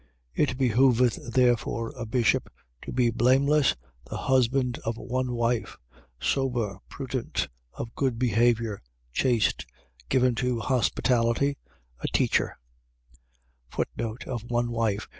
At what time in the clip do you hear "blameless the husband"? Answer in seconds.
3.11-4.79